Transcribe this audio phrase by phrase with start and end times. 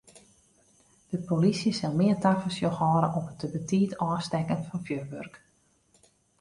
[1.09, 5.35] De polysje sil mear tafersjoch hâlde op it te betiid ôfstekken fan fjurwurk.